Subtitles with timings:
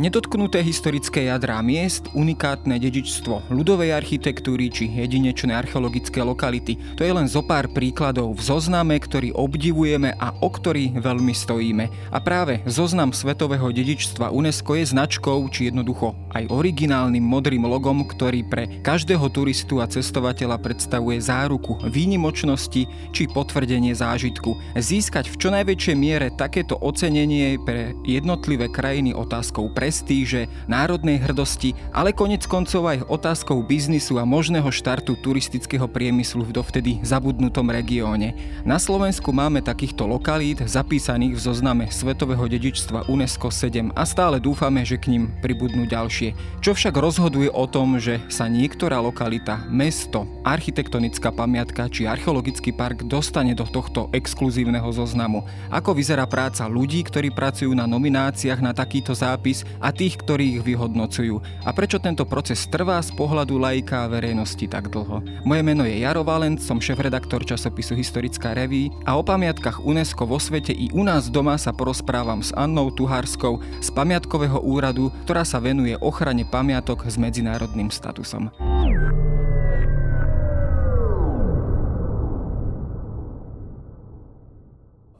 [0.00, 6.80] Nedotknuté historické jadrá miest, unikátne dedičstvo ľudovej architektúry či jedinečné archeologické lokality.
[6.96, 12.16] To je len zo pár príkladov v zozname, ktorý obdivujeme a o ktorý veľmi stojíme.
[12.16, 18.40] A práve zoznam svetového dedičstva UNESCO je značkou či jednoducho aj originálnym modrým logom, ktorý
[18.48, 24.80] pre každého turistu a cestovateľa predstavuje záruku výnimočnosti či potvrdenie zážitku.
[24.80, 31.74] Získať v čo najväčšej miere takéto ocenenie pre jednotlivé krajiny otázkou pre prestíže, národnej hrdosti,
[31.90, 38.38] ale konec koncov aj otázkou biznisu a možného štartu turistického priemyslu v dovtedy zabudnutom regióne.
[38.62, 44.86] Na Slovensku máme takýchto lokalít zapísaných v zozname Svetového dedičstva UNESCO 7 a stále dúfame,
[44.86, 46.38] že k ním pribudnú ďalšie.
[46.62, 53.10] Čo však rozhoduje o tom, že sa niektorá lokalita, mesto, architektonická pamiatka či archeologický park
[53.10, 55.42] dostane do tohto exkluzívneho zoznamu?
[55.66, 60.62] Ako vyzerá práca ľudí, ktorí pracujú na nomináciách na takýto zápis a tých, ktorí ich
[60.62, 61.40] vyhodnocujú.
[61.64, 65.24] A prečo tento proces trvá z pohľadu laika a verejnosti tak dlho?
[65.42, 70.36] Moje meno je Jaro Valent, som šéf-redaktor časopisu Historická reví a o pamiatkách UNESCO vo
[70.36, 75.58] svete i u nás doma sa porozprávam s Annou Tuhárskou z Pamiatkového úradu, ktorá sa
[75.58, 78.52] venuje ochrane pamiatok s medzinárodným statusom.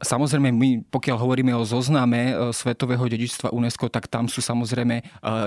[0.01, 5.03] Samozrejme, my pokiaľ hovoríme o zozname e, Svetového dedičstva UNESCO, tak tam sú samozrejme, e,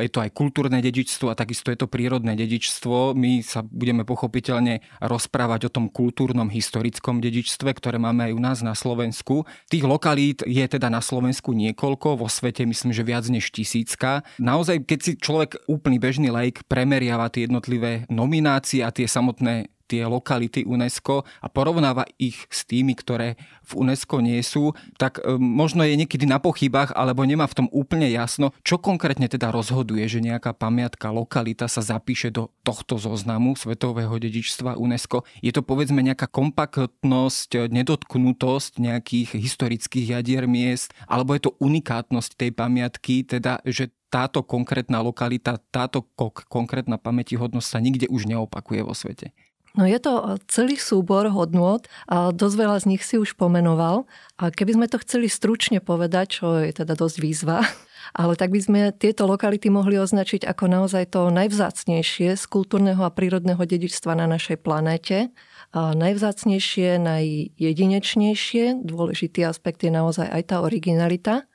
[0.07, 3.19] je to aj kultúrne dedičstvo a takisto je to prírodné dedičstvo.
[3.19, 8.59] My sa budeme pochopiteľne rozprávať o tom kultúrnom historickom dedičstve, ktoré máme aj u nás
[8.63, 9.43] na Slovensku.
[9.67, 14.23] Tých lokalít je teda na Slovensku niekoľko, vo svete myslím, že viac než tisícka.
[14.39, 20.09] Naozaj, keď si človek úplný bežný laik premeriava tie jednotlivé nominácie a tie samotné tie
[20.09, 25.85] lokality UNESCO a porovnáva ich s tými, ktoré v UNESCO nie sú, tak e, možno
[25.85, 30.25] je niekedy na pochybách alebo nemá v tom úplne jasno, čo konkrétne teda rozhoduje, že
[30.25, 35.25] nejaká pamiatka, lokalita sa zapíše do tohto zoznamu Svetového dedičstva UNESCO.
[35.41, 42.51] Je to povedzme nejaká kompaktnosť, nedotknutosť nejakých historických jadier miest, alebo je to unikátnosť tej
[42.53, 46.07] pamiatky, teda že táto konkrétna lokalita, táto
[46.47, 49.35] konkrétna pamätihodnosť sa nikde už neopakuje vo svete.
[49.75, 54.07] No je to e, celý súbor hodnôt a dosť veľa z nich si už pomenoval.
[54.39, 57.67] A keby sme to chceli stručne povedať, čo je teda dosť výzva,
[58.21, 63.11] ale tak by sme tieto lokality mohli označiť ako naozaj to najvzácnejšie z kultúrneho a
[63.11, 65.35] prírodného dedičstva na našej planéte.
[65.75, 71.51] A najvzácnejšie, najjedinečnejšie, dôležitý aspekt je naozaj aj tá originalita.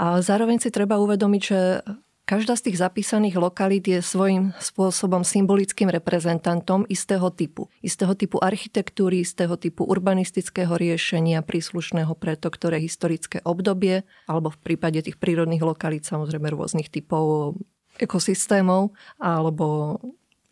[0.00, 1.84] A zároveň si treba uvedomiť, že
[2.28, 7.72] Každá z tých zapísaných lokalít je svojím spôsobom symbolickým reprezentantom istého typu.
[7.80, 14.60] Istého typu architektúry, istého typu urbanistického riešenia príslušného pre to, ktoré historické obdobie, alebo v
[14.60, 17.56] prípade tých prírodných lokalít samozrejme rôznych typov
[17.96, 19.96] ekosystémov alebo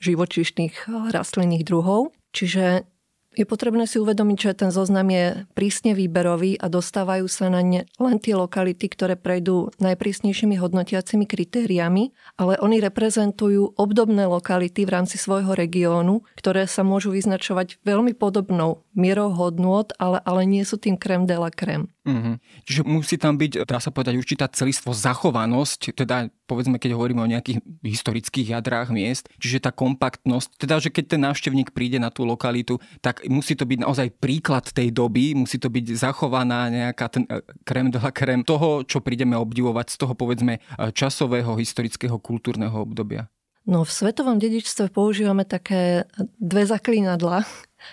[0.00, 2.16] živočíšnych rastlinných druhov.
[2.32, 2.88] Čiže
[3.36, 7.84] je potrebné si uvedomiť, že ten zoznam je prísne výberový a dostávajú sa na ne
[8.00, 15.20] len tie lokality, ktoré prejdú najprísnejšími hodnotiacimi kritériami, ale oni reprezentujú obdobné lokality v rámci
[15.20, 20.96] svojho regiónu, ktoré sa môžu vyznačovať veľmi podobnou mierou hodnôt, ale, ale nie sú tým
[20.96, 21.92] krem de la creme.
[22.08, 22.34] Mm-hmm.
[22.64, 27.28] Čiže musí tam byť, dá sa povedať, určitá celistvo zachovanosť, teda povedzme, keď hovoríme o
[27.28, 32.24] nejakých historických jadrách miest, čiže tá kompaktnosť, teda, že keď ten návštevník príde na tú
[32.24, 37.28] lokalitu, tak musí to byť naozaj príklad tej doby, musí to byť zachovaná nejaká ten
[37.68, 40.62] krem de la creme toho, čo prídeme obdivovať z toho, povedzme,
[40.96, 43.28] časového, historického, kultúrneho obdobia.
[43.66, 46.06] No v svetovom dedičstve používame také
[46.38, 47.42] dve zaklínadla,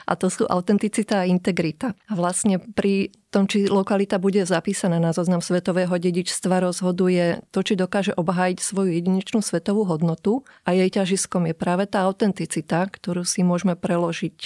[0.08, 1.96] a to sú autenticita a integrita.
[2.10, 7.74] A vlastne pri tom, či lokalita bude zapísaná na zoznam svetového dedičstva, rozhoduje to, či
[7.74, 13.42] dokáže obhájiť svoju jedinečnú svetovú hodnotu a jej ťažiskom je práve tá autenticita, ktorú si
[13.42, 14.38] môžeme preložiť.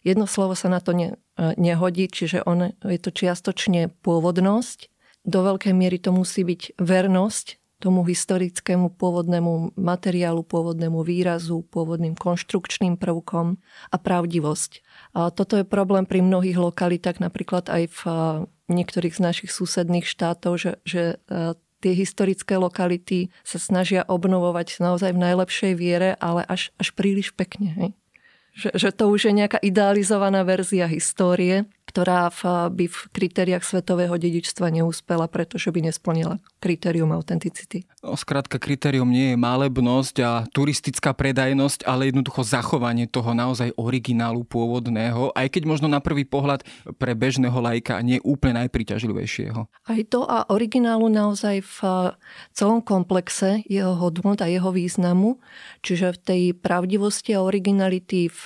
[0.00, 4.88] Jedno slovo sa na to ne, nehodí, čiže on, je to čiastočne pôvodnosť,
[5.20, 13.00] do veľkej miery to musí byť vernosť tomu historickému pôvodnému materiálu, pôvodnému výrazu, pôvodným konštrukčným
[13.00, 13.56] prvkom
[13.88, 14.84] a pravdivosť.
[15.16, 18.00] A toto je problém pri mnohých lokalitách, napríklad aj v
[18.68, 21.18] niektorých z našich susedných štátov, že, že
[21.80, 27.72] tie historické lokality sa snažia obnovovať naozaj v najlepšej viere, ale až, až príliš pekne.
[27.74, 27.90] Hej?
[28.54, 34.14] že, že to už je nejaká idealizovaná verzia histórie, ktorá v, by v kritériách svetového
[34.18, 37.88] dedičstva neúspela, pretože by nesplnila kritérium autenticity.
[38.04, 45.32] Skrátka, kritérium nie je malebnosť a turistická predajnosť, ale jednoducho zachovanie toho naozaj originálu pôvodného,
[45.32, 46.62] aj keď možno na prvý pohľad
[47.00, 49.60] pre bežného lajka nie úplne najpriťažlivejšieho.
[49.66, 51.78] Aj to a originálu naozaj v
[52.52, 55.40] celom komplexe jeho hodnot a jeho významu,
[55.80, 58.42] čiže v tej pravdivosti a originality v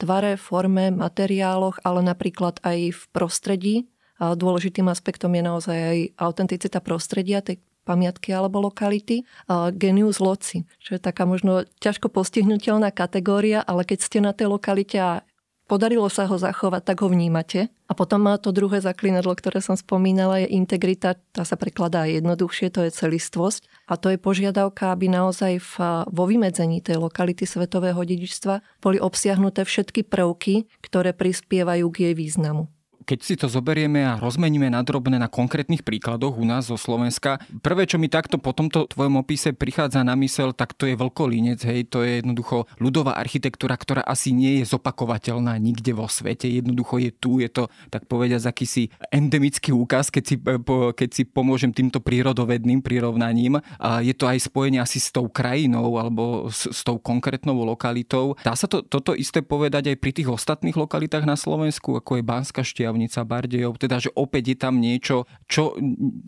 [0.00, 3.74] tvare, forme, materiáloch, ale napríklad aj v prostredí.
[4.20, 7.56] Dôležitým aspektom je naozaj aj autenticita prostredia, tej
[7.88, 9.24] pamiatky alebo lokality.
[9.72, 15.00] Genius loci, čo je taká možno ťažko postihnutelná kategória, ale keď ste na tej lokalite
[15.00, 15.24] a
[15.64, 17.72] podarilo sa ho zachovať, tak ho vnímate.
[17.88, 22.74] A potom má to druhé zaklinadlo, ktoré som spomínala, je integrita, tá sa prekladá jednoduchšie,
[22.74, 23.66] to je celistvosť.
[23.86, 25.74] A to je požiadavka, aby naozaj v,
[26.10, 32.70] vo vymedzení tej lokality svetového dedičstva boli obsiahnuté všetky prvky, ktoré prispievajú k jej významu
[33.10, 37.42] keď si to zoberieme a rozmeníme na drobné na konkrétnych príkladoch u nás zo Slovenska,
[37.58, 41.58] prvé, čo mi takto po tomto tvojom opise prichádza na mysel, tak to je veľkolínec,
[41.66, 47.02] hej, to je jednoducho ľudová architektúra, ktorá asi nie je zopakovateľná nikde vo svete, jednoducho
[47.02, 50.58] je tu, je to, tak povediať, akýsi endemický úkaz, keď si, e,
[50.94, 53.58] keď si pomôžem týmto prírodovedným prirovnaním.
[54.06, 58.38] Je to aj spojenie asi s tou krajinou alebo s, s tou konkrétnou lokalitou.
[58.46, 62.22] Dá sa to, toto isté povedať aj pri tých ostatných lokalitách na Slovensku, ako je
[62.22, 65.72] Banská šťavňa, Štiavnica, Bardejov, teda že opäť je tam niečo, čo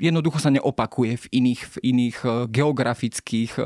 [0.01, 3.65] jednoducho sa neopakuje v iných, v iných e, geografických uh,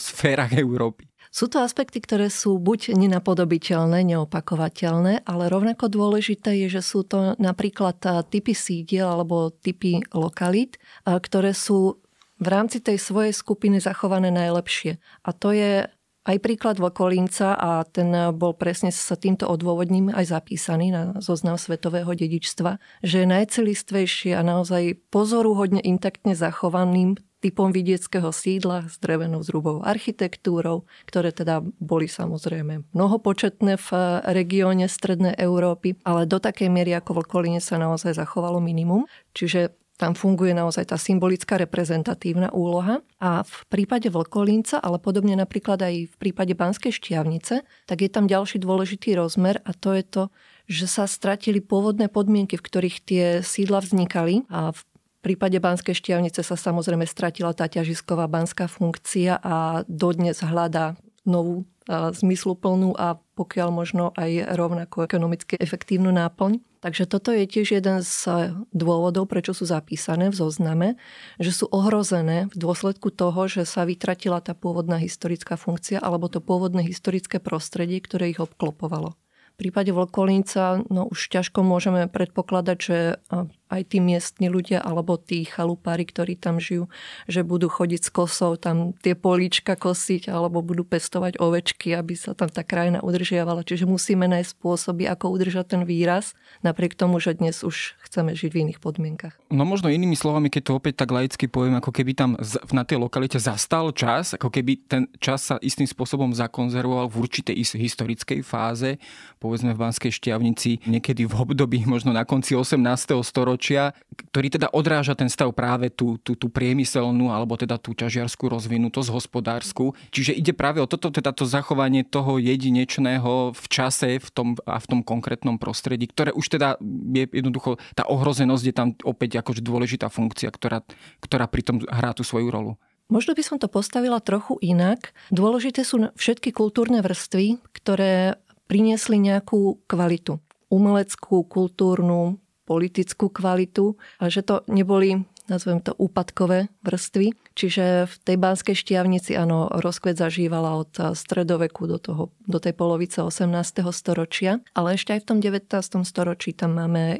[0.00, 1.06] sférach Európy.
[1.30, 7.38] Sú to aspekty, ktoré sú buď nenapodobiteľné, neopakovateľné, ale rovnako dôležité je, že sú to
[7.38, 12.02] napríklad e, typy sídiel alebo typy lokalít, ktoré sú
[12.40, 14.98] v rámci tej svojej skupiny zachované najlepšie.
[15.22, 15.86] A to je
[16.28, 22.12] aj príklad Vlkolínca a ten bol presne sa týmto odôvodním aj zapísaný na zoznam svetového
[22.12, 30.84] dedičstva, že najcelistvejšie a naozaj pozoruhodne intaktne zachovaným typom vidieckého sídla s drevenou zrubovou architektúrou,
[31.08, 33.88] ktoré teda boli samozrejme mnohopočetné v
[34.28, 39.08] regióne Strednej Európy, ale do takej miery ako Vlkolíne sa naozaj zachovalo minimum.
[39.32, 43.04] Čiže tam funguje naozaj tá symbolická reprezentatívna úloha.
[43.20, 48.24] A v prípade Vlkolínca, ale podobne napríklad aj v prípade Banskej šťavnice, tak je tam
[48.24, 50.22] ďalší dôležitý rozmer a to je to,
[50.64, 54.80] že sa stratili pôvodné podmienky, v ktorých tie sídla vznikali a v
[55.20, 60.96] prípade Banskej šťavnice sa samozrejme stratila tá ťažisková banská funkcia a dodnes hľadá
[61.28, 66.69] novú zmysluplnú a pokiaľ možno aj rovnako ekonomicky efektívnu náplň.
[66.80, 70.88] Takže toto je tiež jeden z dôvodov, prečo sú zapísané v zozname,
[71.36, 76.40] že sú ohrozené v dôsledku toho, že sa vytratila tá pôvodná historická funkcia alebo to
[76.40, 79.12] pôvodné historické prostredie, ktoré ich obklopovalo.
[79.60, 83.20] V prípade Vlkolínca no už ťažko môžeme predpokladať, že
[83.70, 86.90] aj tí miestni ľudia alebo tí chalupári, ktorí tam žijú,
[87.30, 92.34] že budú chodiť s kosou tam tie políčka kosiť alebo budú pestovať ovečky, aby sa
[92.34, 93.62] tam tá krajina udržiavala.
[93.62, 96.34] Čiže musíme nájsť spôsoby, ako udržať ten výraz,
[96.66, 99.38] napriek tomu, že dnes už chceme žiť v iných podmienkach.
[99.54, 102.34] No možno inými slovami, keď to opäť tak laicky poviem, ako keby tam
[102.74, 107.54] na tej lokalite zastal čas, ako keby ten čas sa istým spôsobom zakonzervoval v určitej
[107.54, 108.98] historickej fáze,
[109.38, 112.82] povedzme v Banskej šťavnici, niekedy v období možno na konci 18.
[113.22, 113.92] storočia storočia,
[114.32, 119.12] ktorý teda odráža ten stav práve tú, tú, tú priemyselnú alebo teda tú ťažiarskú rozvinutosť
[119.12, 119.92] hospodárskú.
[120.08, 124.80] Čiže ide práve o toto, teda to zachovanie toho jedinečného v čase v tom, a
[124.80, 126.80] v tom konkrétnom prostredí, ktoré už teda
[127.12, 130.80] je jednoducho, tá ohrozenosť je tam opäť akože dôležitá funkcia, ktorá,
[131.20, 132.72] ktorá pritom hrá tú svoju rolu.
[133.12, 135.10] Možno by som to postavila trochu inak.
[135.34, 138.38] Dôležité sú všetky kultúrne vrstvy, ktoré
[138.70, 140.38] priniesli nejakú kvalitu.
[140.70, 142.38] Umeleckú, kultúrnu,
[142.70, 147.34] politickú kvalitu, a že to neboli nazvem to úpadkové vrstvy.
[147.58, 153.18] Čiže v tej Banskej šťavnici áno, rozkvet zažívala od stredoveku do, toho, do tej polovice
[153.26, 153.82] 18.
[153.90, 156.06] storočia, ale ešte aj v tom 19.
[156.06, 157.18] storočí tam máme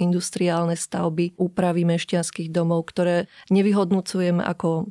[0.00, 4.88] industriálne stavby, úpravy mešťanských domov, ktoré nevyhodnúcujeme ako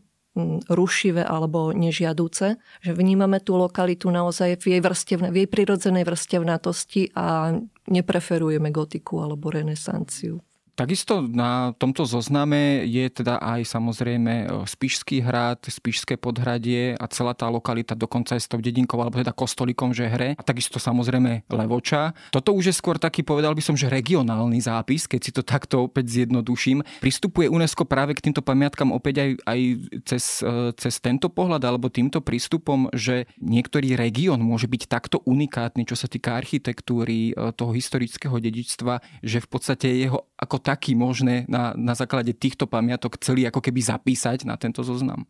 [0.68, 7.16] rušivé alebo nežiadúce, že vnímame tú lokalitu naozaj v jej, vrstevne, v jej prirodzenej vrstevnatosti
[7.16, 7.56] a
[7.88, 10.44] nepreferujeme gotiku alebo renesanciu
[10.76, 17.32] Takisto na tomto zozname je teda aj samozrejme e, Spišský hrad, Spišské podhradie a celá
[17.32, 20.36] tá lokalita dokonca aj s tou dedinkou alebo teda kostolikom, že hre.
[20.36, 22.12] A takisto samozrejme Levoča.
[22.28, 25.88] Toto už je skôr taký, povedal by som, že regionálny zápis, keď si to takto
[25.88, 26.84] opäť zjednoduším.
[27.00, 29.60] Pristupuje UNESCO práve k týmto pamiatkám opäť aj, aj
[30.04, 35.88] cez, e, cez tento pohľad alebo týmto prístupom, že niektorý región môže byť takto unikátny,
[35.88, 41.48] čo sa týka architektúry, e, toho historického dedičstva, že v podstate jeho ako taký možné
[41.48, 45.28] na, na základe týchto pamiatok celý ako keby zapísať na tento zoznam?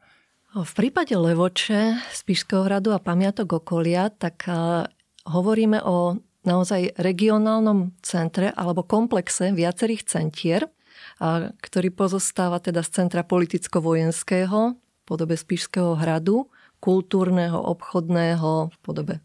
[0.55, 4.47] V prípade Levoče, Spišského hradu a pamiatok okolia, tak
[5.27, 6.15] hovoríme o
[6.47, 10.71] naozaj regionálnom centre alebo komplexe viacerých centier,
[11.59, 16.47] ktorý pozostáva teda z centra politicko-vojenského v podobe Spišského hradu,
[16.79, 19.15] kultúrneho, obchodného v podobe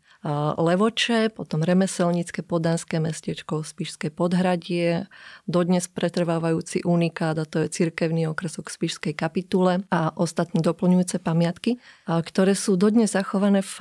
[0.61, 5.09] Levoče, potom remeselnícke podanské mestečko Spišské podhradie,
[5.49, 12.53] dodnes pretrvávajúci unikát a to je cirkevný okresok Spišskej kapitule a ostatné doplňujúce pamiatky, ktoré
[12.53, 13.77] sú dodnes zachované v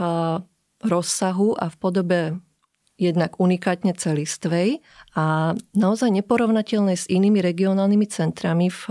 [0.79, 2.19] rozsahu a v podobe
[2.95, 4.79] jednak unikátne celistvej
[5.19, 8.83] a naozaj neporovnateľnej s inými regionálnymi centrami v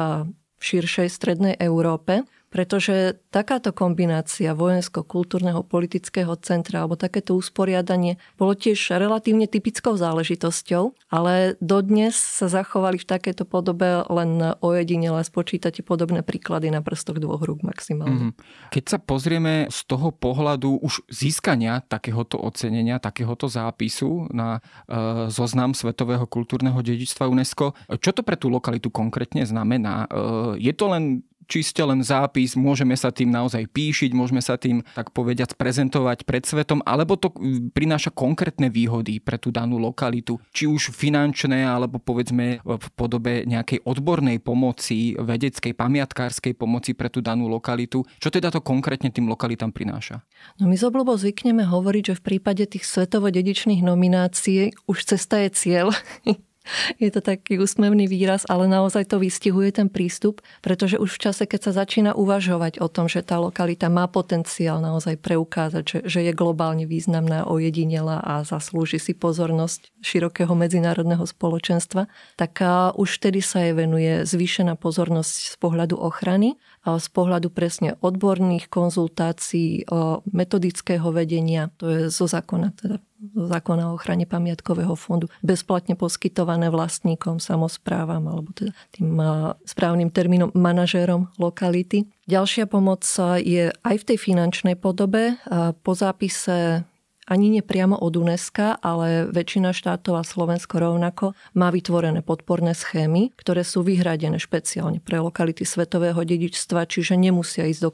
[0.61, 9.45] širšej strednej Európe, pretože takáto kombinácia vojensko-kultúrneho politického centra alebo takéto usporiadanie bolo tiež relatívne
[9.45, 16.81] typickou záležitosťou, ale dodnes sa zachovali v takéto podobe len ojedinele spočítate podobné príklady na
[16.81, 18.33] prstoch dvoch rúk maximálne.
[18.33, 18.73] Mm-hmm.
[18.73, 25.77] Keď sa pozrieme z toho pohľadu už získania takéhoto ocenenia, takéhoto zápisu na e, zoznam
[25.77, 30.09] Svetového kultúrneho dedičstva UNESCO, čo to pre tú lokalitu konkrétne znamená?
[30.09, 34.85] E, je to len čiste len zápis, môžeme sa tým naozaj píšiť, môžeme sa tým,
[34.93, 37.33] tak povediať, prezentovať pred svetom, alebo to
[37.73, 43.83] prináša konkrétne výhody pre tú danú lokalitu, či už finančné, alebo povedzme v podobe nejakej
[43.89, 48.05] odbornej pomoci, vedeckej, pamiatkárskej pomoci pre tú danú lokalitu.
[48.21, 50.21] Čo teda to konkrétne tým lokalitám prináša?
[50.61, 55.41] No my z obľubou zvykneme hovoriť, že v prípade tých svetovo dedičných nominácií už cesta
[55.47, 55.89] je cieľ.
[57.03, 61.43] je to taký úsmevný výraz, ale naozaj to vystihuje ten prístup, pretože už v čase,
[61.49, 66.21] keď sa začína uvažovať o tom, že tá lokalita má potenciál naozaj preukázať, že, že
[66.29, 72.07] je globálne významná, ojedinela a zaslúži si pozornosť širokého medzinárodného spoločenstva,
[72.37, 72.61] tak
[72.95, 78.71] už vtedy sa jej venuje zvýšená pozornosť z pohľadu ochrany a z pohľadu presne odborných
[78.71, 79.89] konzultácií,
[80.31, 87.43] metodického vedenia, to je zo zákona teda zákona o ochrane pamiatkového fondu bezplatne poskytované vlastníkom,
[87.43, 89.19] samozprávam alebo teda tým
[89.67, 92.07] správnym termínom manažérom lokality.
[92.31, 93.03] Ďalšia pomoc
[93.43, 95.35] je aj v tej finančnej podobe.
[95.83, 96.87] Po zápise
[97.29, 103.37] ani nie priamo od UNESCO, ale väčšina štátov a Slovensko rovnako má vytvorené podporné schémy,
[103.37, 107.93] ktoré sú vyhradené špeciálne pre lokality svetového dedičstva, čiže nemusia ísť do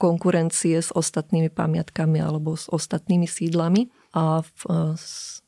[0.00, 5.42] konkurencie s ostatnými pamiatkami alebo s ostatnými sídlami a v, e, z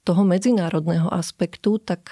[0.00, 2.10] toho medzinárodného aspektu, tak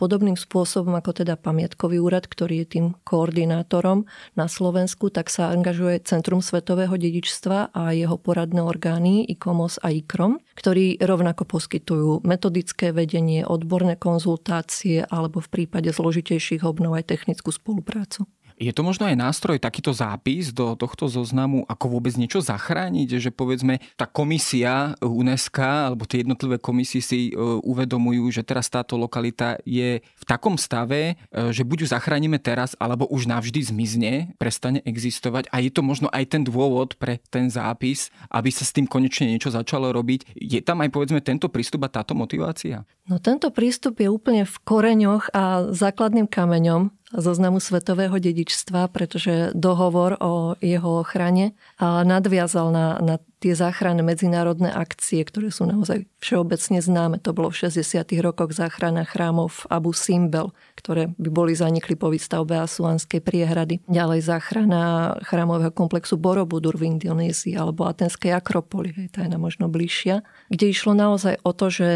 [0.00, 6.00] podobným spôsobom ako teda pamiatkový úrad, ktorý je tým koordinátorom na Slovensku, tak sa angažuje
[6.02, 13.44] Centrum svetového dedičstva a jeho poradné orgány ICOMOS a ICROM, ktorí rovnako poskytujú metodické vedenie,
[13.44, 18.24] odborné konzultácie alebo v prípade zložitejších obnov aj technickú spoluprácu.
[18.62, 23.34] Je to možno aj nástroj, takýto zápis do tohto zoznamu, ako vôbec niečo zachrániť, že
[23.34, 29.58] povedzme tá komisia UNESCO alebo tie jednotlivé komisie si e, uvedomujú, že teraz táto lokalita
[29.66, 34.78] je v takom stave, e, že buď ju zachránime teraz, alebo už navždy zmizne, prestane
[34.86, 38.86] existovať a je to možno aj ten dôvod pre ten zápis, aby sa s tým
[38.86, 40.38] konečne niečo začalo robiť.
[40.38, 42.86] Je tam aj povedzme tento prístup a táto motivácia?
[43.10, 50.16] No tento prístup je úplne v koreňoch a základným kameňom zoznamu svetového dedičstva, pretože dohovor
[50.20, 57.18] o jeho ochrane nadviazal na, na tie záchranné medzinárodné akcie, ktoré sú naozaj všeobecne známe.
[57.26, 58.06] To bolo v 60.
[58.22, 63.82] rokoch záchrana chrámov Abu Simbel, ktoré by boli zanikli po výstavbe Asuanskej priehrady.
[63.90, 70.22] Ďalej záchrana chrámového komplexu Borobudur v Indonézii alebo Atenskej Akropoly, tá je nám možno bližšia,
[70.46, 71.88] kde išlo naozaj o to, že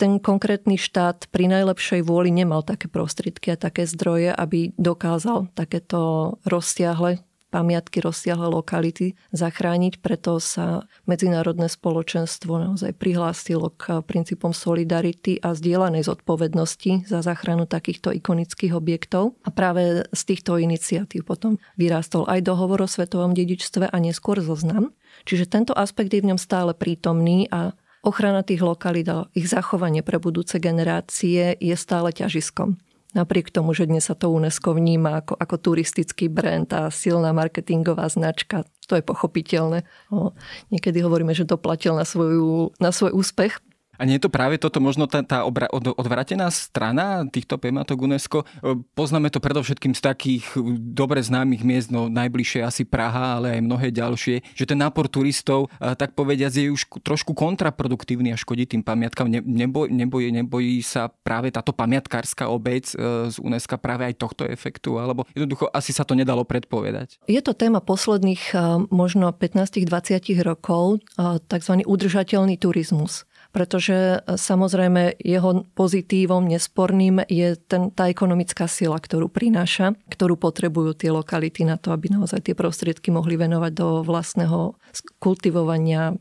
[0.00, 6.34] ten konkrétny štát pri najlepšej vôli nemal také prostriedky a také zdroje, aby dokázal takéto
[6.48, 15.52] rozsiahle pamiatky, rozsiahle lokality zachrániť, preto sa medzinárodné spoločenstvo naozaj prihlásilo k princípom solidarity a
[15.52, 19.34] zdieľanej zodpovednosti za záchranu takýchto ikonických objektov.
[19.42, 24.94] A práve z týchto iniciatív potom vyrástol aj dohovor o svetovom dedičstve a neskôr zoznam.
[25.26, 30.00] Čiže tento aspekt je v ňom stále prítomný a Ochrana tých lokalít a ich zachovanie
[30.00, 32.80] pre budúce generácie je stále ťažiskom
[33.10, 38.06] Napriek tomu, že dnes sa to UNESCO vníma ako, ako turistický brand a silná marketingová
[38.06, 39.82] značka, to je pochopiteľné.
[40.14, 40.30] O,
[40.70, 43.58] niekedy hovoríme, že doplatil na, svoju, na svoj úspech,
[44.00, 48.00] a nie je to práve toto možno tá, tá obra, od, odvratená strana týchto pematok
[48.00, 48.48] UNESCO?
[48.96, 53.92] Poznáme to predovšetkým z takých dobre známych miest, no najbližšie asi Praha, ale aj mnohé
[53.92, 58.80] ďalšie, že ten nápor turistov, e, tak povediať, je už trošku kontraproduktívny a škodí tým
[58.80, 59.28] pamiatkám.
[59.28, 64.96] Ne, neboj, nebojí, sa práve táto pamiatkárska obec e, z UNESCO práve aj tohto efektu?
[64.96, 67.20] Alebo jednoducho asi sa to nedalo predpovedať?
[67.28, 68.56] Je to téma posledných
[68.88, 71.74] možno 15-20 rokov, tzv.
[71.84, 79.98] udržateľný turizmus pretože e, samozrejme jeho pozitívom nesporným je ten, tá ekonomická sila, ktorú prináša,
[80.10, 84.78] ktorú potrebujú tie lokality na to, aby naozaj tie prostriedky mohli venovať do vlastného
[85.18, 86.14] kultivovania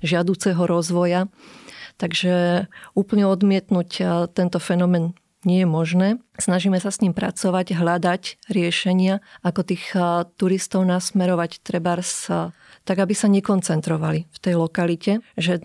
[0.00, 1.28] žiaduceho rozvoja.
[1.94, 2.66] Takže
[2.96, 5.14] úplne odmietnúť e, tento fenomén
[5.44, 6.08] nie je možné.
[6.40, 12.32] Snažíme sa s ním pracovať, hľadať riešenia, ako tých e, turistov nasmerovať trebárs
[12.84, 15.60] tak, aby sa nekoncentrovali v tej lokalite, že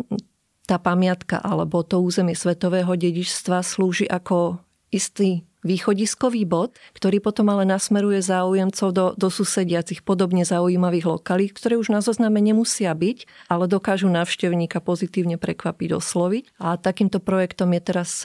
[0.70, 4.62] tá pamiatka alebo to územie svetového dedičstva slúži ako
[4.94, 11.76] istý východiskový bod, ktorý potom ale nasmeruje záujemcov do, do susediacich podobne zaujímavých lokalít, ktoré
[11.76, 16.44] už na zozname nemusia byť, ale dokážu návštevníka pozitívne prekvapiť, osloviť.
[16.64, 18.24] A takýmto projektom je teraz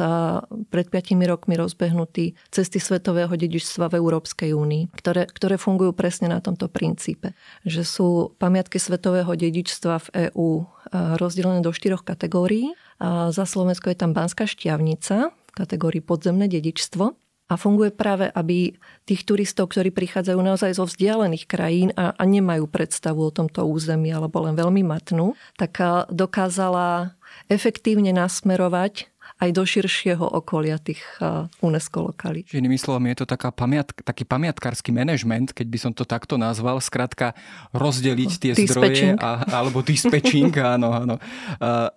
[0.70, 6.38] pred 5 rokmi rozbehnutý cesty svetového dedičstva v Európskej únii, ktoré, ktoré fungujú presne na
[6.38, 7.34] tomto princípe,
[7.66, 12.70] že sú pamiatky svetového dedičstva v EÚ rozdelené do štyroch kategórií.
[13.02, 18.72] Za Slovensko je tam Banská šťavnica, kategórii podzemné dedičstvo a funguje práve, aby
[19.04, 24.08] tých turistov, ktorí prichádzajú naozaj zo vzdialených krajín a, a nemajú predstavu o tomto území
[24.08, 25.76] alebo len veľmi matnú, tak
[26.08, 27.12] dokázala
[27.52, 31.02] efektívne nasmerovať aj do širšieho okolia tých
[31.58, 32.54] UNESCO lokalít.
[32.54, 36.78] Inými slovami, je to taká pamiat, taký pamiatkársky manažment, keď by som to takto nazval,
[36.78, 37.34] skrátka
[37.74, 41.14] rozdeliť tie zdroje, a, alebo dispečing, áno, áno.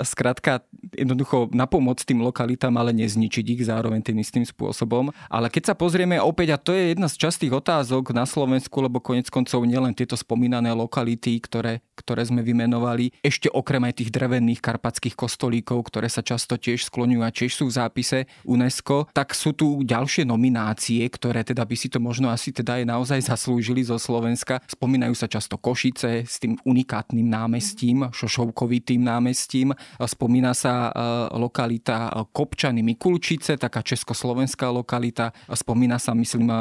[0.01, 0.65] Skrátka
[0.97, 5.13] jednoducho napomôcť tým lokalitám, ale nezničiť ich zároveň tým istým spôsobom.
[5.29, 8.97] Ale keď sa pozrieme opäť, a to je jedna z častých otázok na Slovensku, lebo
[8.97, 14.57] konec koncov nielen tieto spomínané lokality, ktoré, ktoré sme vymenovali, ešte okrem aj tých drevených
[14.57, 19.51] karpatských kostolíkov, ktoré sa často tiež skloňujú a tiež sú v zápise UNESCO, tak sú
[19.51, 23.99] tu ďalšie nominácie, ktoré teda by si to možno asi teda aj naozaj zaslúžili zo
[23.99, 24.63] Slovenska.
[24.71, 29.75] Spomínajú sa často Košice s tým unikátnym námestím, šošovkovitým námestím.
[29.99, 30.91] Spomína sa e,
[31.35, 35.35] lokalita Kopčany Mikulčice, taká československá lokalita.
[35.51, 36.55] Spomína sa, myslím, e,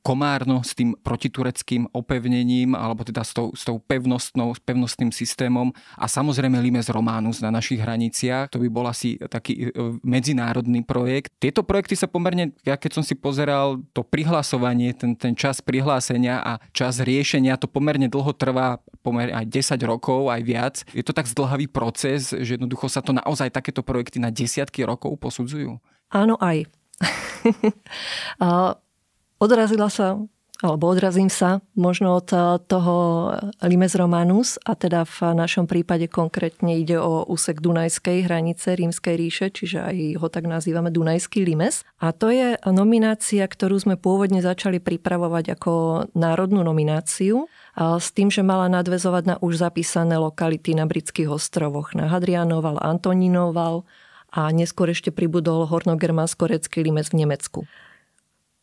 [0.00, 5.74] Komárno s tým protitureckým opevnením, alebo teda s tou, s tou pevnostnou, pevnostným systémom.
[5.98, 8.48] A samozrejme Limes Románus na našich hraniciach.
[8.54, 11.34] To by bol asi taký e, medzinárodný projekt.
[11.42, 16.38] Tieto projekty sa pomerne, ja keď som si pozeral to prihlasovanie, ten, ten čas prihlásenia
[16.38, 20.74] a čas riešenia, to pomerne dlho trvá, pomerne aj 10 rokov, aj viac.
[20.94, 25.18] Je to tak zdlhavý proces, že jednoducho sa to naozaj takéto projekty na desiatky rokov
[25.18, 25.80] posudzujú?
[26.10, 26.66] Áno, aj.
[29.44, 30.20] Odrazila sa
[30.60, 32.96] alebo odrazím sa možno od eh, toho
[33.64, 39.46] Limes Romanus a teda v našom prípade konkrétne ide o úsek Dunajskej hranice Rímskej ríše,
[39.48, 41.82] čiže aj ho tak nazývame Dunajský Limes.
[42.00, 45.72] A to je nominácia, ktorú sme pôvodne začali pripravovať ako
[46.12, 52.10] národnú nomináciu s tým, že mala nadvezovať na už zapísané lokality na britských ostrovoch, na
[52.10, 53.88] Hadrianoval, Antoninoval
[54.30, 57.60] a neskôr ešte pribudol hornogermansko-recký limes v Nemecku.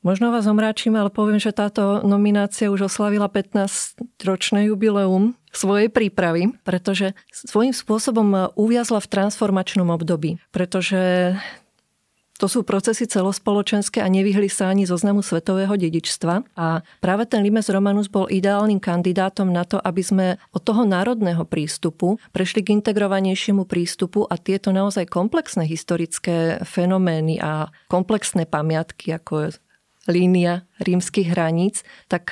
[0.05, 7.17] Možno vás omráčim, ale poviem, že táto nominácia už oslavila 15-ročné jubileum svojej prípravy, pretože
[7.33, 11.33] svojím spôsobom uviazla v transformačnom období, pretože
[12.37, 16.45] to sú procesy celospoločenské a nevyhli sa ani zoznamu svetového dedičstva.
[16.53, 21.41] A práve ten Limes Romanus bol ideálnym kandidátom na to, aby sme od toho národného
[21.49, 29.57] prístupu prešli k integrovanejšiemu prístupu a tieto naozaj komplexné historické fenomény a komplexné pamiatky, ako
[30.07, 32.31] línia rímskych hraníc, tak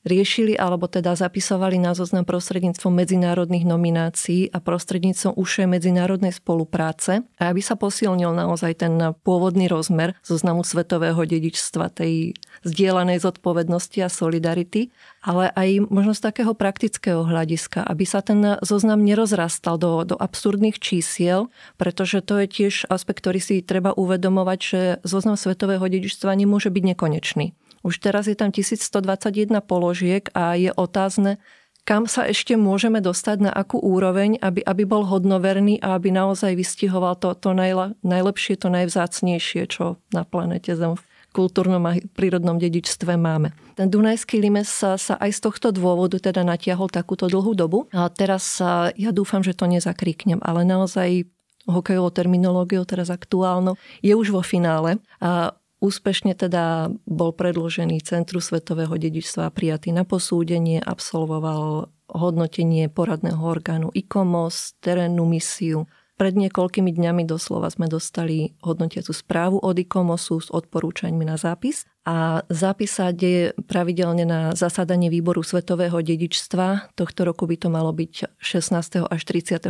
[0.00, 7.52] riešili alebo teda zapisovali na zoznam prostredníctvom medzinárodných nominácií a prostredníctvom užšej medzinárodnej spolupráce a
[7.52, 12.32] aby sa posilnil naozaj ten pôvodný rozmer zoznamu svetového dedičstva tej
[12.64, 14.88] zdieľanej zodpovednosti a solidarity,
[15.20, 20.80] ale aj možno z takého praktického hľadiska, aby sa ten zoznam nerozrastal do, do absurdných
[20.80, 26.72] čísiel, pretože to je tiež aspekt, ktorý si treba uvedomovať, že zoznam svetového dedičstva nemôže
[26.72, 27.52] byť nekonečný.
[27.80, 31.40] Už teraz je tam 1121 položiek a je otázne,
[31.88, 36.52] kam sa ešte môžeme dostať, na akú úroveň, aby, aby bol hodnoverný a aby naozaj
[36.54, 42.58] vystihoval to, to najle, najlepšie, to najvzácnejšie, čo na planete Zem v kultúrnom a prírodnom
[42.58, 43.54] dedičstve máme.
[43.78, 47.86] Ten Dunajský limes sa, sa aj z tohto dôvodu teda natiahol takúto dlhú dobu.
[47.94, 51.30] A teraz sa, ja dúfam, že to nezakríknem, ale naozaj
[51.70, 54.98] hokejovou terminológiou, teraz aktuálno, je už vo finále.
[55.22, 63.88] A Úspešne teda bol predložený Centru svetového dedičstva prijatý na posúdenie, absolvoval hodnotenie poradného orgánu
[63.96, 65.88] ICOMOS, terénnu misiu,
[66.20, 72.40] pred niekoľkými dňami doslova sme dostali hodnotiacu správu od ICOMOSu s odporúčaním na zápis a
[72.48, 76.96] zápis sa deje pravidelne na zasadanie výboru svetového dedičstva.
[76.96, 79.04] Tohto roku by to malo byť 16.
[79.04, 79.68] až 31.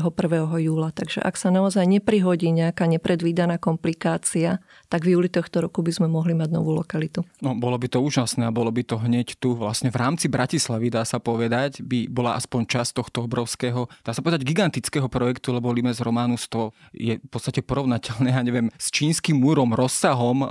[0.63, 0.95] júla.
[0.95, 6.07] Takže ak sa naozaj neprihodí nejaká nepredvídaná komplikácia, tak v júli tohto roku by sme
[6.07, 7.27] mohli mať novú lokalitu.
[7.43, 10.87] No, bolo by to úžasné a bolo by to hneď tu vlastne v rámci Bratislavy,
[10.87, 15.75] dá sa povedať, by bola aspoň časť tohto obrovského, dá sa povedať gigantického projektu, lebo
[15.75, 20.51] Limes Romanus to je v podstate porovnateľné, ja neviem, s čínskym múrom, rozsahom e, e,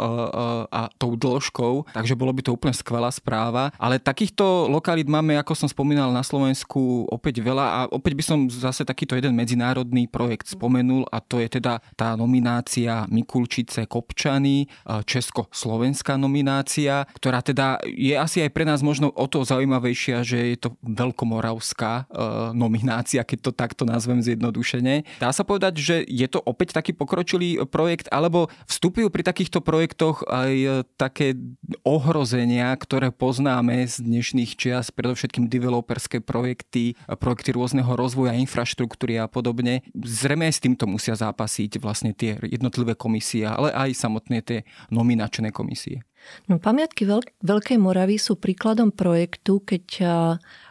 [0.69, 3.73] a tou dĺžkou, takže bolo by to úplne skvelá správa.
[3.81, 8.39] Ale takýchto lokalít máme, ako som spomínal, na Slovensku opäť veľa a opäť by som
[8.45, 14.67] zase takýto jeden medzinárodný projekt spomenul a to je teda tá nominácia Mikulčice Kopča Občany,
[14.83, 20.57] česko-slovenská nominácia, ktorá teda je asi aj pre nás možno o to zaujímavejšia, že je
[20.59, 22.11] to veľkomoravská
[22.51, 25.07] nominácia, keď to takto nazvem zjednodušene.
[25.23, 30.27] Dá sa povedať, že je to opäť taký pokročilý projekt, alebo vstupujú pri takýchto projektoch
[30.27, 31.39] aj také
[31.83, 39.83] ohrozenia, ktoré poznáme z dnešných čias, predovšetkým developerské projekty, projekty rôzneho rozvoja infraštruktúry a podobne.
[39.93, 45.51] Zrejme aj s týmto musia zápasiť vlastne tie jednotlivé komisie, ale aj samotné tie nominačné
[45.51, 46.01] komisie.
[46.47, 49.83] No, pamiatky Veľk- Veľkej Moravy sú príkladom projektu, keď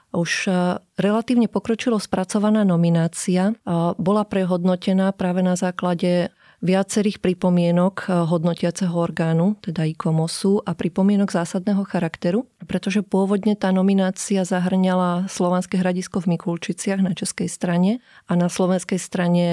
[0.09, 0.49] už
[0.97, 3.53] relatívne pokročilo spracovaná nominácia
[4.01, 12.51] bola prehodnotená práve na základe viacerých pripomienok hodnotiaceho orgánu, teda ICOMOSu a pripomienok zásadného charakteru,
[12.67, 18.99] pretože pôvodne tá nominácia zahrňala Slovanské hradisko v Mikulčiciach na českej strane a na slovenskej
[18.99, 19.47] strane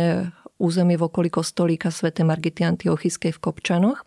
[0.57, 2.09] územie v okolí kostolíka Sv.
[2.25, 4.01] Margity Antiochiskej v Kopčanoch.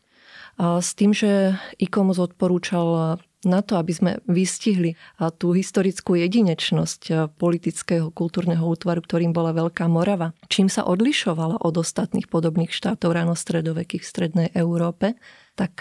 [0.58, 4.98] S tým, že IKOMOS odporúčal na to, aby sme vystihli
[5.38, 12.26] tú historickú jedinečnosť politického kultúrneho útvaru, ktorým bola Veľká Morava, čím sa odlišovala od ostatných
[12.26, 15.14] podobných štátov ráno stredovekých v Strednej Európe,
[15.54, 15.78] tak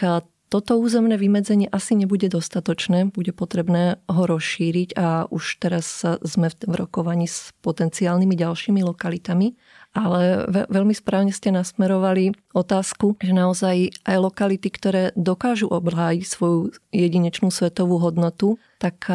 [0.47, 6.73] toto územné vymedzenie asi nebude dostatočné, bude potrebné ho rozšíriť a už teraz sme v
[6.73, 9.59] rokovaní s potenciálnymi ďalšími lokalitami
[9.97, 17.49] ale veľmi správne ste nasmerovali otázku, že naozaj aj lokality, ktoré dokážu obhájiť svoju jedinečnú
[17.49, 19.09] svetovú hodnotu, tak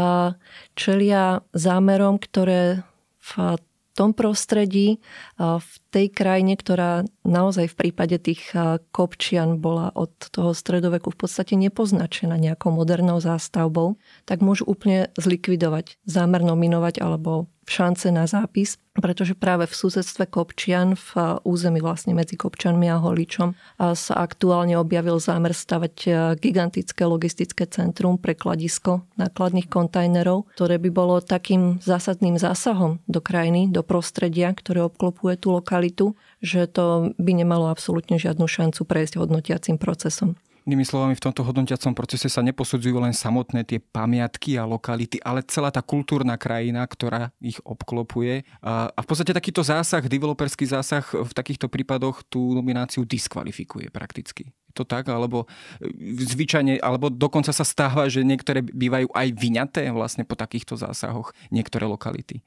[0.74, 2.82] čelia zámerom, ktoré
[3.22, 5.04] v tom prostredí,
[5.36, 8.40] v tej krajine, ktorá naozaj v prípade tých
[8.88, 16.00] kopčian bola od toho stredoveku v podstate nepoznačená nejakou modernou zástavbou, tak môžu úplne zlikvidovať,
[16.08, 22.36] zámer nominovať alebo šance na zápis, pretože práve v susedstve Kopčian, v území vlastne medzi
[22.36, 25.94] Kopčanmi a Holičom sa aktuálne objavil zámer stavať
[26.36, 33.72] gigantické logistické centrum pre kladisko nákladných kontajnerov, ktoré by bolo takým zásadným zásahom do krajiny,
[33.72, 36.12] do prostredia, ktoré obklopuje tú lokalitu,
[36.44, 40.36] že to by nemalo absolútne žiadnu šancu prejsť hodnotiacim procesom.
[40.62, 45.42] Inými slovami, v tomto hodnotiacom procese sa neposudzujú len samotné tie pamiatky a lokality, ale
[45.42, 48.46] celá tá kultúrna krajina, ktorá ich obklopuje.
[48.62, 54.54] A v podstate takýto zásah, developerský zásah v takýchto prípadoch tú nomináciu diskvalifikuje prakticky.
[54.70, 55.50] Je to tak, alebo
[55.82, 61.34] e, zvyčajne, alebo dokonca sa stáva, že niektoré bývajú aj vyňaté vlastne po takýchto zásahoch
[61.50, 62.40] niektoré lokality.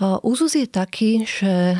[0.00, 1.76] Úzus je taký, že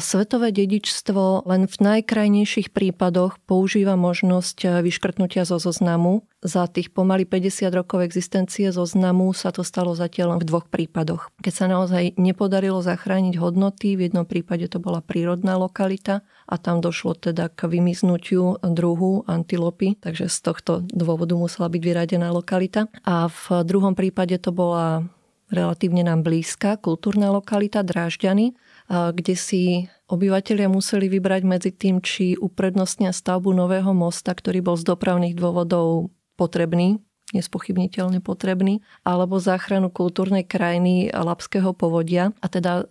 [0.00, 6.24] svetové dedičstvo len v najkrajnejších prípadoch používa možnosť vyškrtnutia zo zoznamu.
[6.40, 11.28] Za tých pomaly 50 rokov existencie zoznamu sa to stalo zatiaľ len v dvoch prípadoch.
[11.44, 16.80] Keď sa naozaj nepodarilo zachrániť hodnoty, v jednom prípade to bola prírodná lokalita a tam
[16.80, 22.88] došlo teda k vymiznutiu druhu antilopy, takže z tohto dôvodu musela byť vyradená lokalita.
[23.04, 25.04] A v druhom prípade to bola
[25.48, 28.56] relatívne nám blízka kultúrna lokalita Drážďany,
[28.88, 34.88] kde si obyvateľia museli vybrať medzi tým, či uprednostnia stavbu nového mosta, ktorý bol z
[34.88, 37.00] dopravných dôvodov potrebný,
[37.36, 42.32] nespochybniteľne potrebný, alebo záchranu kultúrnej krajiny Lapského povodia.
[42.40, 42.88] A teda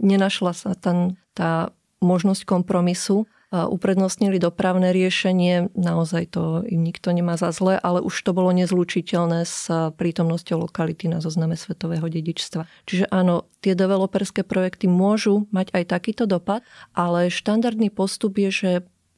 [0.00, 1.68] nenašla sa tam tá
[2.00, 8.34] možnosť kompromisu, uprednostnili dopravné riešenie, naozaj to im nikto nemá za zle, ale už to
[8.34, 12.66] bolo nezlučiteľné s prítomnosťou lokality na zozname svetového dedičstva.
[12.90, 18.70] Čiže áno, tie developerské projekty môžu mať aj takýto dopad, ale štandardný postup je, že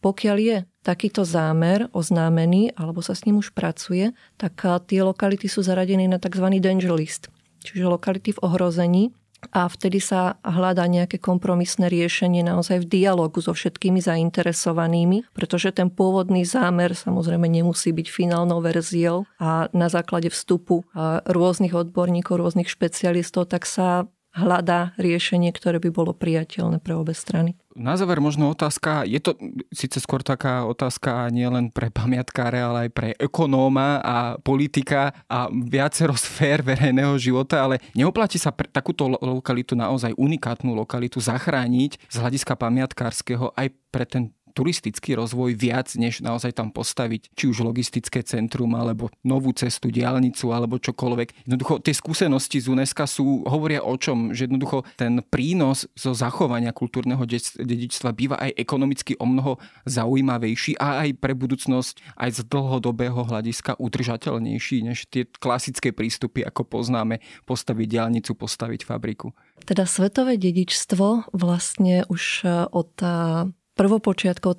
[0.04, 5.64] pokiaľ je takýto zámer oznámený, alebo sa s ním už pracuje, tak tie lokality sú
[5.64, 6.46] zaradené na tzv.
[6.62, 7.32] danger list,
[7.64, 9.04] čiže lokality v ohrození,
[9.52, 15.92] a vtedy sa hľadá nejaké kompromisné riešenie naozaj v dialogu so všetkými zainteresovanými, pretože ten
[15.92, 20.86] pôvodný zámer samozrejme nemusí byť finálnou verziou a na základe vstupu
[21.26, 27.56] rôznych odborníkov, rôznych špecialistov, tak sa hľadá riešenie, ktoré by bolo priateľné pre obe strany.
[27.76, 29.36] Na záver možno otázka, je to
[29.68, 36.16] síce skôr taká otázka nielen pre pamiatkáre, ale aj pre ekonóma a politika a viacero
[36.16, 42.56] sfér verejného života, ale neoplatí sa pre takúto lokalitu, naozaj unikátnu lokalitu zachrániť z hľadiska
[42.56, 48.72] pamiatkárskeho aj pre ten turistický rozvoj viac, než naozaj tam postaviť či už logistické centrum,
[48.72, 51.44] alebo novú cestu, diálnicu, alebo čokoľvek.
[51.44, 56.72] Jednoducho tie skúsenosti z UNESCO sú, hovoria o čom, že jednoducho ten prínos zo zachovania
[56.72, 63.28] kultúrneho dedičstva býva aj ekonomicky o mnoho zaujímavejší a aj pre budúcnosť aj z dlhodobého
[63.28, 69.36] hľadiska udržateľnejší než tie klasické prístupy, ako poznáme, postaviť diálnicu, postaviť fabriku.
[69.68, 72.92] Teda svetové dedičstvo vlastne už od
[73.76, 74.58] prvopočiatkov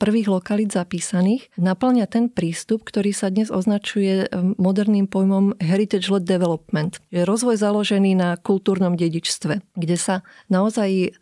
[0.00, 6.98] prvých lokalít zapísaných, naplňa ten prístup, ktorý sa dnes označuje moderným pojmom heritage-led development.
[7.12, 11.12] Je rozvoj založený na kultúrnom dedičstve, kde sa naozaj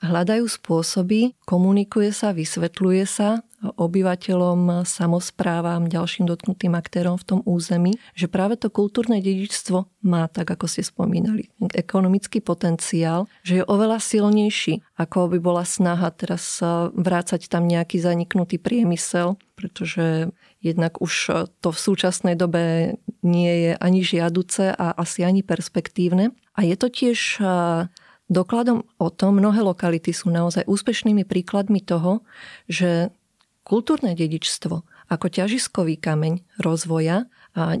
[0.00, 8.30] hľadajú spôsoby, komunikuje sa, vysvetľuje sa obyvateľom, samozprávam, ďalším dotknutým aktérom v tom území, že
[8.30, 14.86] práve to kultúrne dedičstvo má, tak ako ste spomínali, ekonomický potenciál, že je oveľa silnejší,
[14.94, 16.62] ako by bola snaha teraz
[16.94, 20.30] vrácať tam nejaký zaniknutý priemysel, pretože
[20.62, 22.94] jednak už to v súčasnej dobe
[23.26, 26.30] nie je ani žiaduce a asi ani perspektívne.
[26.54, 27.42] A je to tiež
[28.26, 32.26] dokladom o tom, mnohé lokality sú naozaj úspešnými príkladmi toho,
[32.66, 33.14] že
[33.66, 37.26] kultúrne dedičstvo ako ťažiskový kameň rozvoja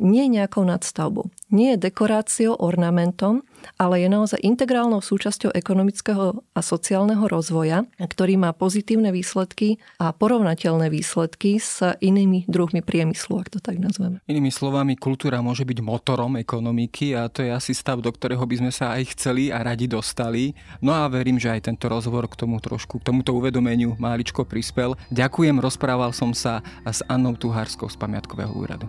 [0.00, 1.28] nie nejakou nadstavbou.
[1.52, 3.46] Nie je dekoráciou, ornamentom,
[3.78, 10.90] ale je naozaj integrálnou súčasťou ekonomického a sociálneho rozvoja, ktorý má pozitívne výsledky a porovnateľné
[10.90, 14.22] výsledky s inými druhmi priemyslu, ak to tak nazveme.
[14.26, 18.66] Inými slovami, kultúra môže byť motorom ekonomiky a to je asi stav, do ktorého by
[18.66, 20.54] sme sa aj chceli a radi dostali.
[20.82, 24.98] No a verím, že aj tento rozhovor k tomu trošku, k tomuto uvedomeniu máličko prispel.
[25.12, 28.86] Ďakujem, rozprával som sa s Annou Tuhárskou z Pamiatkového úradu.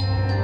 [0.00, 0.43] Música